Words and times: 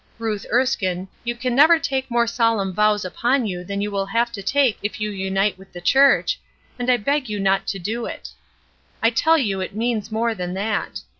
Ruth 0.17 0.47
Erskine, 0.51 1.07
you 1.23 1.35
can 1.35 1.53
never 1.53 1.77
take 1.77 2.09
more 2.09 2.25
solemn 2.25 2.73
vows 2.73 3.05
upon 3.05 3.45
you 3.45 3.63
than 3.63 3.81
you 3.81 3.91
will 3.91 4.07
have 4.07 4.31
to 4.31 4.41
take 4.41 4.79
if 4.81 4.99
you 4.99 5.11
unite 5.11 5.59
with 5.59 5.71
the 5.73 5.79
church, 5.79 6.39
and 6.79 6.89
I 6.89 6.97
beg 6.97 7.29
you 7.29 7.39
not 7.39 7.67
to 7.67 7.77
do 7.77 8.07
it. 8.07 8.29
I 9.03 9.11
tell 9.11 9.37
you 9.37 9.61
it 9.61 9.75
means 9.75 10.11
more 10.11 10.33
than 10.33 10.55
that. 10.55 11.01